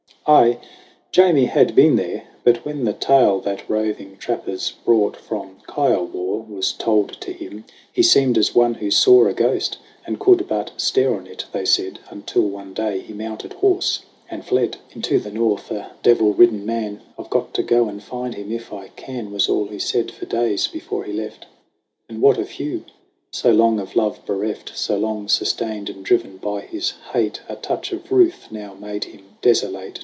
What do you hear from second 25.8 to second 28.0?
and driven by his hate, A touch